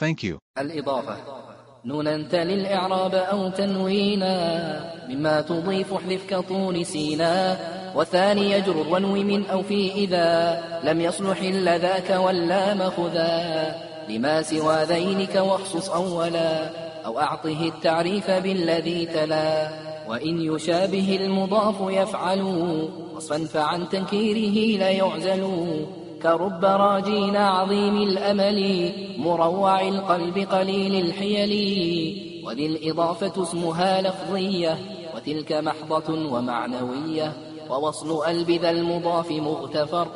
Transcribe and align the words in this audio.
Thank 0.00 0.24
you. 0.24 0.38
الإضافة. 0.58 1.16
نونا 1.84 2.28
تلي 2.28 2.54
الإعراب 2.54 3.14
أو 3.14 3.48
تنوينا 3.48 4.34
مما 5.08 5.40
تضيف 5.40 5.92
احذف 5.92 6.26
كطول 6.26 6.86
سينا. 6.86 7.56
والثاني 7.94 8.50
يجر 8.50 8.76
ونوي 8.90 9.24
من 9.24 9.46
أو 9.46 9.62
في 9.62 9.92
إذا 9.92 10.62
لم 10.84 11.00
يصلح 11.00 11.40
إلا 11.40 11.78
ذاك 11.78 12.10
واللام 12.10 12.90
خذا. 12.90 13.74
لما 14.08 14.42
سوى 14.42 14.84
ذينك 14.84 15.34
واخصص 15.34 15.90
أولا 15.90 16.70
أو 17.06 17.20
أعطه 17.20 17.68
التعريف 17.68 18.30
بالذي 18.30 19.06
تلا. 19.06 19.68
وإن 20.08 20.54
يشابه 20.54 21.18
المضاف 21.20 21.74
يفعل 21.80 22.42
وصفا 23.16 23.44
فعن 23.44 23.88
تنكيره 23.88 24.78
لا 24.78 24.90
يعزل. 24.90 25.42
كرب 26.24 26.64
راجين 26.64 27.36
عظيم 27.36 27.96
الأمل 27.96 28.92
مروع 29.18 29.80
القلب 29.80 30.38
قليل 30.38 31.06
الحيل. 31.06 31.52
وذي 32.46 32.66
الإضافة 32.66 33.42
اسمها 33.42 34.02
لفظية 34.02 34.78
وتلك 35.16 35.52
محضة 35.52 36.32
ومعنوية. 36.32 37.32
ووصل 37.70 38.26
ألب 38.26 38.50
ذا 38.50 38.70
المضاف 38.70 39.30
مغتفر 39.30 40.06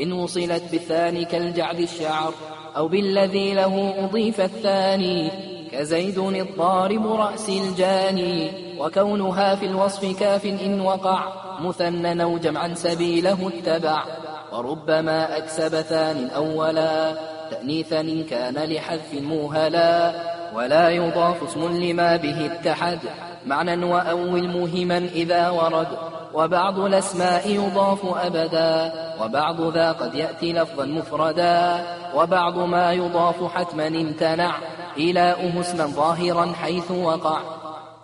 إن 0.00 0.12
وصلت 0.12 0.62
بالثاني 0.72 1.24
كالجعد 1.24 1.80
الشعر. 1.80 2.34
أو 2.76 2.88
بالذي 2.88 3.54
له 3.54 4.04
أضيف 4.04 4.40
الثاني 4.40 5.30
كزيد 5.72 6.18
الضارب 6.18 7.12
رأس 7.12 7.48
الجاني. 7.48 8.50
وكونها 8.80 9.54
في 9.54 9.66
الوصف 9.66 10.20
كاف 10.20 10.46
إن 10.46 10.80
وقع 10.80 11.32
مثنى 11.60 12.22
أو 12.22 12.38
جمعا 12.38 12.74
سبيله 12.74 13.50
اتبع. 13.54 14.04
وربما 14.52 15.36
أكسب 15.36 15.80
ثان 15.80 16.30
أولا 16.36 17.12
تأنيثا 17.50 18.00
إن 18.00 18.24
كان 18.24 18.54
لحذف 18.54 19.14
موهلا 19.14 20.12
ولا 20.54 20.88
يضاف 20.88 21.42
اسم 21.42 21.82
لما 21.82 22.16
به 22.16 22.46
اتحد. 22.46 22.98
معنى 23.46 23.84
وأول 23.84 24.48
مهما 24.48 24.98
إذا 24.98 25.48
ورد. 25.48 25.86
وبعض 26.34 26.78
الأسماء 26.78 27.50
يضاف 27.50 27.98
أبدا. 28.04 28.92
وبعض 29.22 29.60
ذا 29.60 29.92
قد 29.92 30.14
يأتي 30.14 30.52
لفظا 30.52 30.84
مفردا. 30.84 31.84
وبعض 32.14 32.58
ما 32.58 32.92
يضاف 32.92 33.54
حتما 33.54 33.86
امتنع. 33.86 34.54
إلاؤه 34.98 35.60
اسما 35.60 35.86
ظاهرا 35.86 36.52
حيث 36.62 36.90
وقع. 36.90 37.40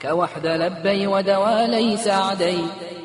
كوحد 0.03 0.47
لبي 0.47 1.07
ودوالي 1.07 1.97
سعدي 1.97 2.59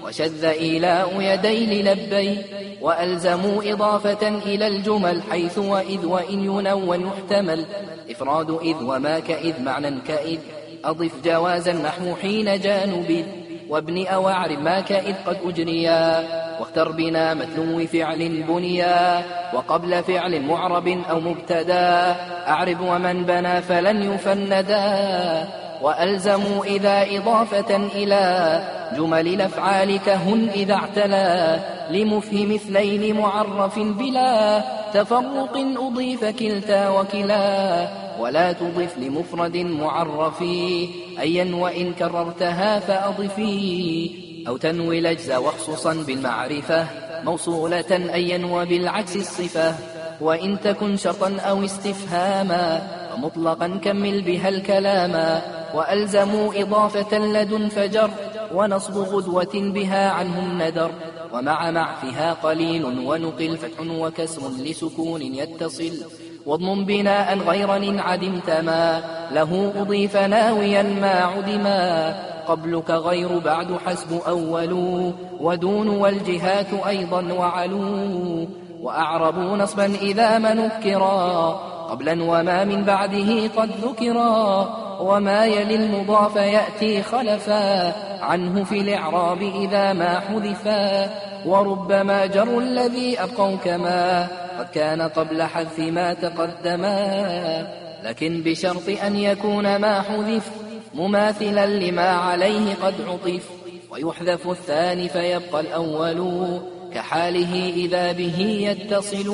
وشذ 0.04 0.46
إيلاء 0.46 1.22
يدي 1.22 1.82
للبي. 1.82 2.59
وألزموا 2.82 3.74
إضافة 3.74 4.28
إلى 4.28 4.68
الجمل 4.68 5.22
حيث 5.32 5.58
وإذ 5.58 6.06
وإن 6.06 6.40
ينون 6.40 7.08
يحتمل 7.08 7.66
إفراد 8.12 8.50
إذ 8.50 8.76
وما 8.84 9.20
كإذ 9.20 9.62
معنى 9.64 10.02
كإذ. 10.08 10.40
أضف 10.86 11.12
جوازا 11.26 11.74
نحو 11.74 12.16
حين 12.16 12.60
جانب. 12.60 13.26
وابن 13.70 14.08
أو 14.08 14.30
أعرب 14.30 14.60
ما 14.60 14.80
كإذ 14.80 15.16
قد 15.26 15.38
أجريا 15.46 16.28
واختر 16.60 16.92
بنا 16.92 17.34
متلو 17.34 17.88
فعل 17.88 18.44
بنيا. 18.48 19.24
وقبل 19.54 20.04
فعل 20.04 20.42
معرب 20.42 20.88
أو 21.10 21.20
مبتدا. 21.20 22.16
أعرب 22.48 22.82
ومن 22.82 23.24
بنى 23.24 23.62
فلن 23.62 24.14
يفندا. 24.14 25.69
وألزموا 25.82 26.66
إذا 26.66 27.06
إضافة 27.18 27.76
إلى 27.76 28.64
جمل 28.98 29.28
الأفعال 29.28 30.00
كهن 30.06 30.50
إذا 30.56 30.74
اعتلى 30.74 31.60
لمفهم 31.90 32.52
اثنين 32.52 33.16
معرف 33.18 33.80
بلا 33.80 34.64
تفرق 34.94 35.58
أضيف 35.78 36.26
كلتا 36.26 36.90
وكلا 36.90 37.88
ولا 38.20 38.52
تضف 38.52 38.98
لمفرد 38.98 39.58
معرف 39.58 40.42
أيا 41.20 41.56
وإن 41.56 41.94
كررتها 41.94 42.80
فأضفي 42.80 44.12
أو 44.48 44.58
تنوي 44.58 45.00
الأجز 45.00 45.32
وخصوصا 45.32 45.94
بالمعرفة 45.94 46.88
موصولة 47.24 47.92
أيا 48.14 48.46
وبالعكس 48.46 49.16
الصفة 49.16 49.76
وإن 50.22 50.60
تكن 50.60 50.98
شرطا 50.98 51.38
أو 51.40 51.66
استفهاما 51.66 52.82
ومطلقا 53.14 53.80
كمل 53.84 54.22
بها 54.22 54.50
الكلاما 54.50 55.59
وألزموا 55.74 56.62
إضافة 56.62 57.18
لدن 57.18 57.68
فجر 57.68 58.10
ونصب 58.56 58.98
غدوة 58.98 59.50
بها 59.54 60.10
عنه 60.10 60.40
الندر 60.40 60.92
ومع 61.34 61.72
معفها 61.72 62.34
قليل 62.34 62.86
ونقل 62.86 63.58
فتح 63.58 63.80
وكسر 64.00 64.42
لسكون 64.50 65.22
يتصل. 65.22 66.06
واضمم 66.46 66.86
بناء 66.86 67.38
غير 67.38 67.76
إن 67.76 68.00
عدمت 68.00 68.50
ما. 68.50 69.04
له 69.32 69.74
أضيف 69.76 70.18
ناويا 70.18 70.84
ما 70.84 71.10
عدما. 71.10 72.16
قبلك 72.48 72.90
غير 72.90 73.40
بعد 73.40 73.78
حسب 73.86 74.22
أول 74.28 74.74
ودون 75.40 75.90
والجهات 75.90 76.74
أيضا 76.88 77.34
وعلو. 77.34 78.48
وأعربوا 78.82 79.58
نصبا 79.58 79.86
إذا 79.86 80.38
ما 80.38 80.54
نكرا. 80.54 81.79
قبلا 81.90 82.24
وما 82.24 82.64
من 82.64 82.84
بعده 82.84 83.48
قد 83.58 83.70
ذكرا 83.82 84.70
وما 85.02 85.46
يلي 85.46 85.76
المضاف 85.76 86.36
يأتي 86.36 87.04
خلفا 87.04 87.94
عنه 88.24 88.64
في 88.64 88.82
الإعراب 88.82 89.42
إذا 89.42 89.94
ما 89.94 90.20
حذفا 90.20 91.10
وربما 91.46 92.26
جر 92.26 92.60
الذي 92.60 93.20
أبقوا 93.20 93.56
كما 93.56 94.28
قد 94.60 94.70
كان 94.74 95.02
قبل 95.02 95.44
حذف 95.44 95.80
ما 95.80 96.14
تقدما 96.14 97.68
لكن 98.04 98.42
بشرط 98.46 98.90
أن 99.06 99.16
يكون 99.16 99.76
ما 99.76 100.02
حذف 100.02 100.52
مماثلا 100.94 101.66
لما 101.66 102.10
عليه 102.10 102.76
قد 102.84 102.94
عطف 103.08 103.50
ويحذف 103.92 104.48
الثاني 104.50 105.10
فيبقى 105.10 105.60
الأول 105.60 106.60
كحاله 106.94 107.74
إذا 107.76 108.12
به 108.12 108.40
يتصل 108.40 109.28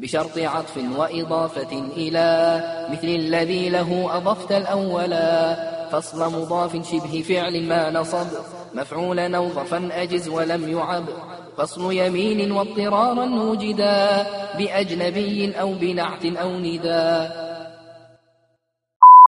بشرط 0.00 0.38
عطف 0.38 0.78
وإضافة 0.98 1.78
إلى 1.96 2.60
مثل 2.90 3.08
الذي 3.08 3.68
له 3.68 4.16
أضفت 4.16 4.52
الأولا 4.52 5.56
فصل 5.90 6.32
مضاف 6.32 6.90
شبه 6.90 7.24
فعل 7.28 7.62
ما 7.62 7.90
نصب 7.90 8.26
مفعولا 8.74 9.36
أو 9.36 9.48
ظفا 9.48 9.88
أجز 9.92 10.28
ولم 10.28 10.68
يعب 10.68 11.04
فصل 11.56 11.92
يمين 11.92 12.52
واضطرارا 12.52 13.24
وجدا 13.24 14.26
بأجنبي 14.58 15.60
أو 15.60 15.74
بنعت 15.74 16.24
أو 16.24 16.58
ندا 16.58 17.45